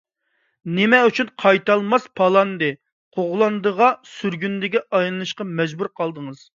نېمە 0.77 1.01
ئۈچۈن 1.09 1.29
قايتالماس 1.43 2.09
پالاندى- 2.21 2.71
قوغلاندىغا، 3.19 3.93
سۈرگۈندىگە 4.17 4.87
ئايلىنىشقا 4.89 5.53
مەجبۇر 5.57 5.97
قالدىڭىز؟ 6.01 6.49